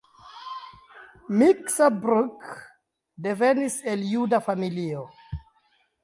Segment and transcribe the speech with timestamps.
[1.41, 2.47] Miksa Bruck
[3.27, 5.05] devenis el juda familio.